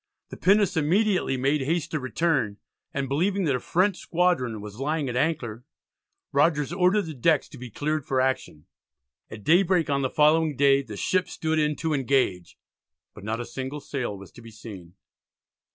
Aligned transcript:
The 0.29 0.37
pinnace 0.37 0.75
immediately 0.75 1.37
made 1.37 1.61
haste 1.61 1.91
to 1.91 1.99
return, 1.99 2.57
and 2.91 3.07
believing 3.07 3.43
that 3.43 3.55
a 3.55 3.59
French 3.59 3.97
squadron 3.99 4.59
was 4.59 4.79
lying 4.79 5.07
at 5.07 5.15
anchor, 5.15 5.63
Rogers 6.31 6.73
ordered 6.73 7.03
the 7.03 7.13
decks 7.13 7.47
to 7.49 7.59
be 7.59 7.69
cleared 7.69 8.03
for 8.07 8.19
action. 8.19 8.65
At 9.29 9.43
daybreak 9.43 9.91
on 9.91 10.01
the 10.01 10.09
following 10.09 10.55
day 10.55 10.81
the 10.81 10.97
ships 10.97 11.33
stood 11.33 11.59
in 11.59 11.75
to 11.75 11.93
engage, 11.93 12.57
but 13.13 13.23
not 13.23 13.39
a 13.41 13.45
single 13.45 13.79
sail 13.79 14.17
was 14.17 14.31
to 14.31 14.41
be 14.41 14.49
seen. 14.49 14.95